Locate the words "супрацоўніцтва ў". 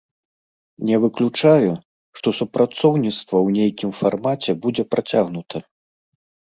2.39-3.49